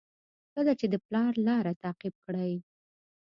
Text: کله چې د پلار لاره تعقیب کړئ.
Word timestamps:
کله 0.53 0.71
چې 0.79 0.85
د 0.89 0.95
پلار 1.05 1.33
لاره 1.47 1.73
تعقیب 1.83 2.15
کړئ. 2.25 2.53